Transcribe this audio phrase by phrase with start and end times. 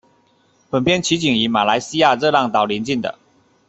[0.71, 3.19] 本片取景于马来西亚热浪岛邻近的。